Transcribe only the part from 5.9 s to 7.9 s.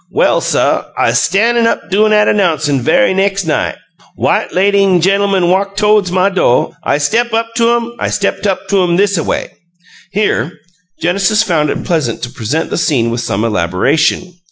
my do', I step up to